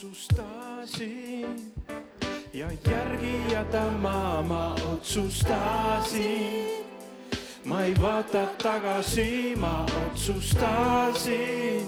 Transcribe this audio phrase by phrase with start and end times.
[0.00, 1.72] otsustasin
[2.52, 6.66] ja järgijata ma, ma otsustasin.
[7.64, 11.86] ma ei vaata tagasi, ma otsustasin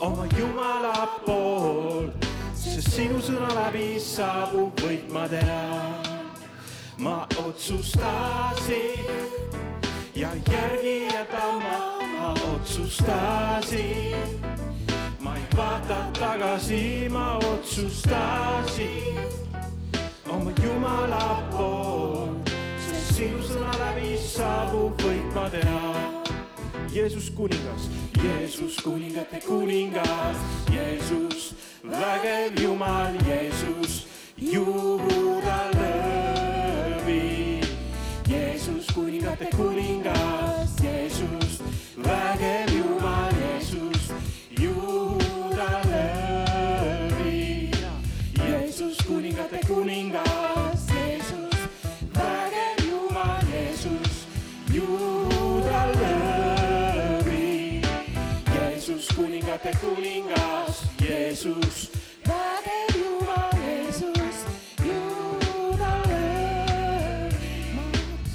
[0.00, 2.08] oma Jumala pool,
[2.54, 6.04] sest sinu sõna läbi saabub võit, ma tean.
[6.98, 9.00] ma otsustasin
[10.14, 11.78] ja järgijata ma,
[12.20, 14.43] ma otsustasin
[15.56, 19.18] ma ei vaata tagasi, ma otsustasin
[20.30, 22.28] oma Jumala pool,
[22.78, 26.22] sest sinu sõna läbi saabub võit, ma tean.
[26.94, 27.88] Jeesus kuningas,
[28.22, 30.36] Jeesus kuningate kuningas,
[30.70, 34.06] Jeesus vägev Jumal, Jeesus
[34.38, 37.60] juuda lõvi.
[38.30, 40.43] Jeesus kuningate kuningas,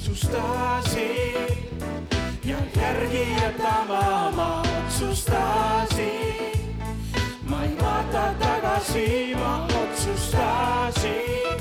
[0.10, 1.36] otsustasin
[2.44, 6.06] ja järgijata ma, ma otsustasin.
[7.44, 11.58] ma ei vaata tagasi, ma otsustasin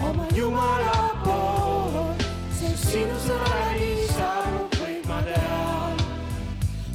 [0.00, 2.14] oma Jumala pool,
[2.58, 5.96] sest sinu sõna läbi saabub võit, ma tean.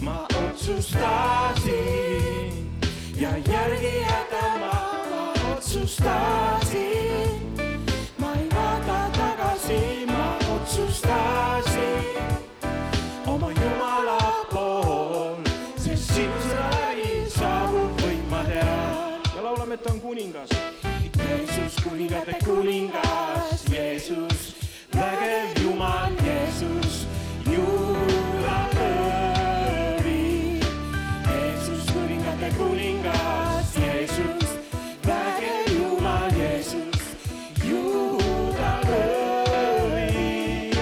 [0.02, 1.71] ma otsustasin
[3.15, 4.73] ja järgijata ma,
[5.09, 7.38] ma otsustasin.
[22.50, 24.55] Kuningas, Jeesus
[24.92, 27.05] vägev Jumal, Jeesus
[27.45, 30.58] juuda lõvi.
[31.30, 34.49] Jeesus kuningate kuningas, Jeesus
[35.05, 36.98] vägev Jumal, Jeesus
[37.61, 40.73] juuda lõvi.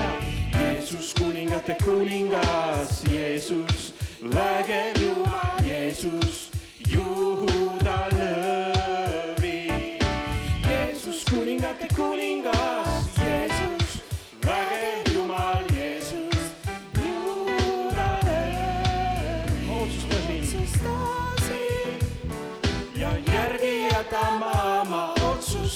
[0.55, 2.56] Jeesus kuningate kuningas,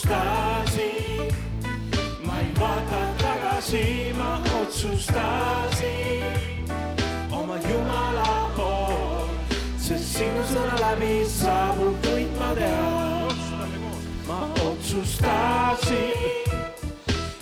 [0.01, 1.35] otsustasin
[2.25, 6.23] ma ei vaata tagasi, ma otsustasin
[7.31, 9.27] oma Jumala pool,
[9.77, 13.35] sest sinu sõna läbi saabub võit, ma tean.
[14.27, 16.13] ma otsustasin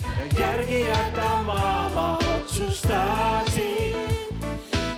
[0.04, 3.96] ja järgijata ma, ma otsustasin.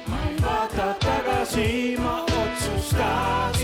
[0.06, 3.61] ma ei vaata tagasi, ma otsustasin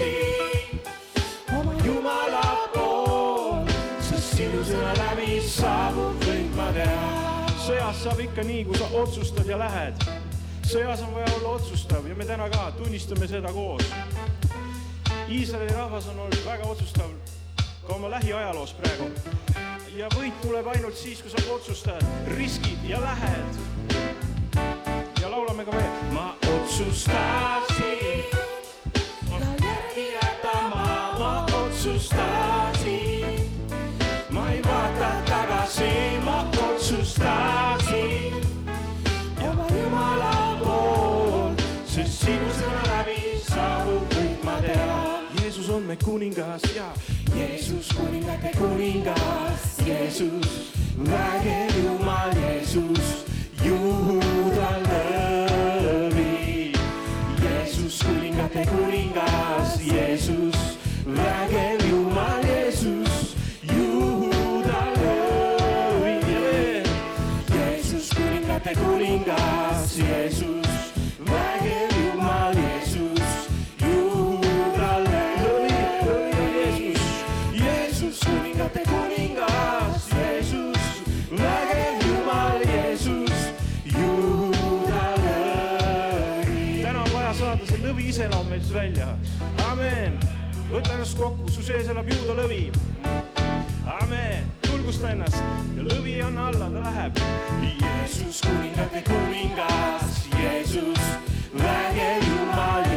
[7.88, 10.02] sõjas saab ikka nii, kui sa otsustad ja lähed.
[10.68, 13.82] sõjas on vaja olla otsustav ja me täna ka tunnistame seda koos.
[15.28, 17.08] Iisraeli rahvas on olnud väga otsustav
[17.86, 19.08] ka oma lähiajaloos praegu.
[19.96, 22.04] ja võit tuleb ainult siis, kui sa otsustad,
[22.36, 23.56] riskid ja lähed.
[25.22, 26.12] ja laulame ka veel.
[26.12, 27.16] ma otsustasin
[29.30, 32.37] ja järgijata ma, ma otsustasin.
[45.98, 46.92] Jeesus on me kuningas ja
[47.36, 53.24] Jeesus kuningate kuningas, Jeesus vägev Jumal, Jeesus
[53.64, 56.72] juuda lõvi.
[57.42, 61.47] Jeesus kuningate kuningas, Jeesus vägev
[88.68, 89.06] meist välja.
[89.70, 90.18] amen.
[90.70, 92.72] võta ennast kokku, su sees elab juuda lõvi.
[94.00, 94.44] amen.
[94.68, 95.40] julgusta ennast
[95.76, 97.20] ja lõvi anna alla, ta läheb.
[97.62, 101.00] Jeesus kuningate kuningas, Jeesus
[101.54, 102.87] vägev Jumal,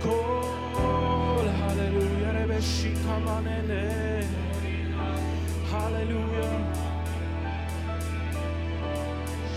[0.00, 2.32] kool, halleluuja,
[5.70, 6.50] halleluuja.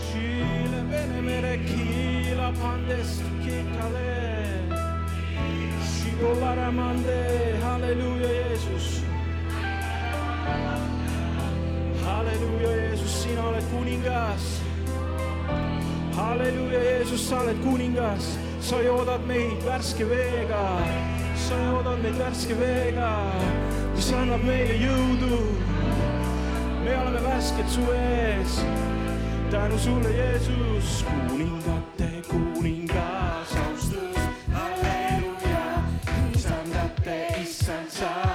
[0.06, 4.12] Chile bene mere kila pandest kikale.
[5.92, 7.20] Shigolaramande,
[7.62, 9.00] halleluuja, Jeesus
[12.04, 14.59] halleluuja, Jeesus, sina oled kuningas.
[16.20, 20.62] halleluuja, Jeesus, sa oled kuningas, sa joodad meid värske veega,
[21.48, 23.10] sa joodad meid värske veega,
[23.94, 25.40] mis annab meile jõudu.
[26.84, 28.60] me oleme värsked su ees,
[29.50, 34.20] tänu sulle, Jeesus, kuningate kuningas, austus,
[34.52, 35.64] halleluuja,
[36.34, 38.29] isandate issand sa,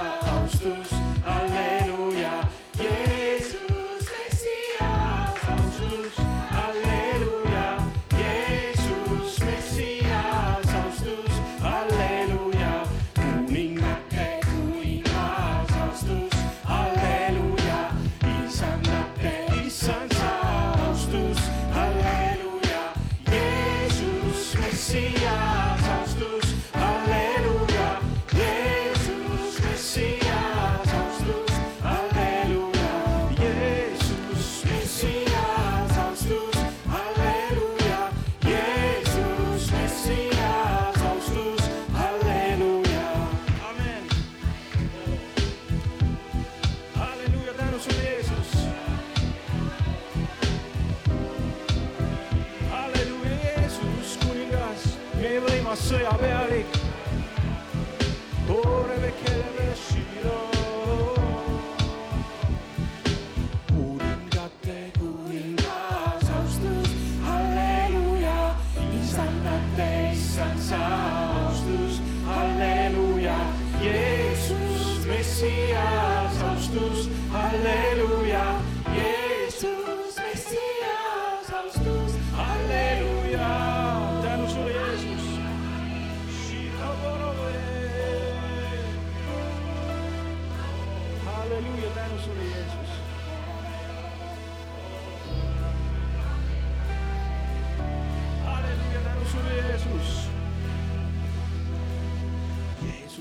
[55.86, 56.35] 是呀对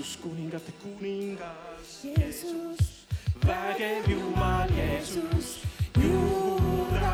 [0.06, 3.08] Jeesus, kuningate kuningas, Jeesus,
[3.42, 5.66] vägev Jumal, Jeesus,
[5.98, 7.14] Juuda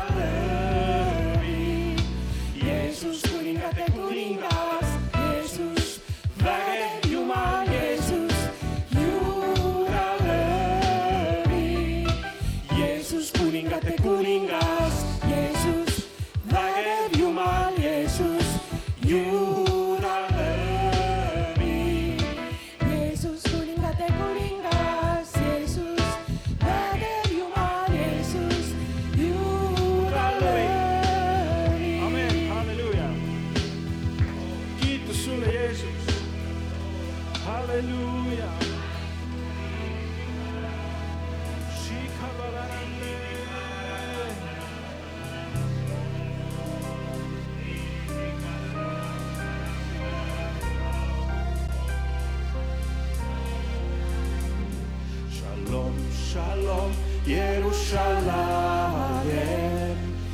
[57.92, 58.96] Jerusalem.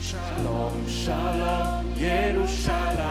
[0.01, 3.03] Shalom, shalom, Jerusalem.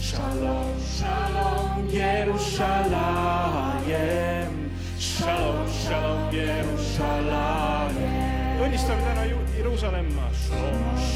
[0.00, 2.70] Shalom, shalom, Jerusalem.
[4.96, 7.92] Shalom, shalom, Jerusalem.
[8.62, 10.26] õnnistame täna Jeru- Jeruusalemma.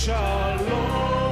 [0.00, 1.29] shalom,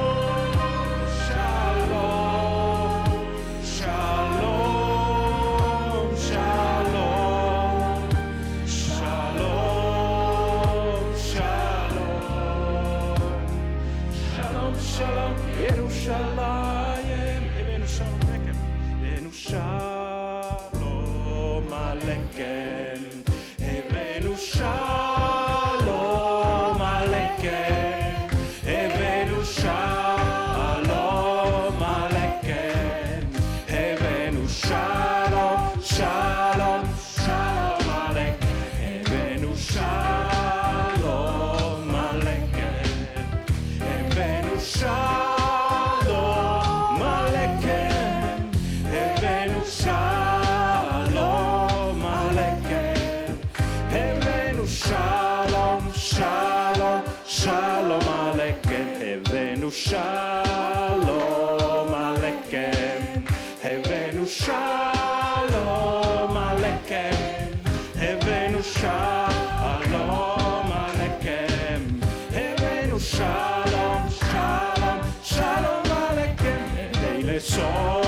[77.49, 77.98] So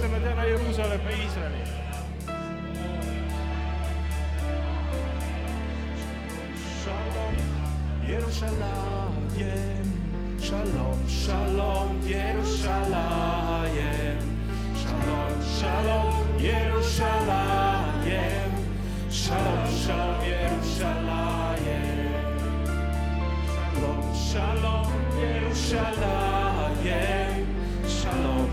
[0.00, 1.62] õnnistame täna Jeruusalemma Iisraeli.
[6.80, 7.34] Shalom,
[8.08, 9.99] Jerusalem,
[10.40, 13.68] shalom, shalom, Jerusalem,
[14.74, 18.00] shalom, shalom, Jerusalem,
[19.10, 21.30] shalom, shalom, Jerusalem.
[23.50, 24.88] Shalom, shalom,
[25.20, 26.50] Jerusalem.
[26.80, 27.46] Shalom,
[27.86, 28.49] shalom,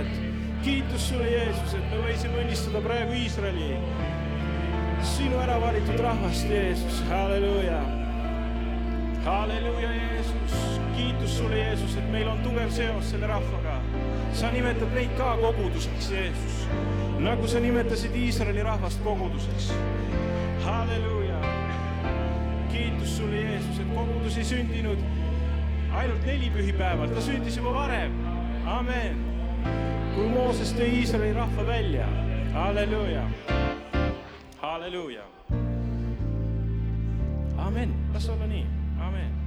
[0.00, 3.68] et kiitus sulle, Jeesus, et me võisime õnnistada praegu Iisraeli,
[5.14, 7.78] sinu ära valitud rahvast, Jeesus, halleluuja.
[9.24, 10.56] halleluuja, Jeesus,
[10.96, 13.80] kiitus sulle, Jeesus, et meil on tugev seos selle rahvaga.
[14.32, 16.66] sa nimetad neid ka koguduseks, Jeesus,
[17.18, 19.72] nagu sa nimetasid Iisraeli rahvast koguduseks.
[20.64, 21.18] halleluuja
[22.72, 24.98] kiitus sulle, Jeesus, et kogudus ei sündinud
[25.98, 28.14] ainult neli pühipäeval, ta sündis juba varem.
[28.66, 29.37] amen.
[30.18, 32.06] Kui Mooses tõi Iisraeli rahva välja,
[32.56, 33.22] halleluuja,
[34.58, 35.26] halleluuja.
[37.58, 38.66] amen, las olla nii,
[38.98, 39.37] amen.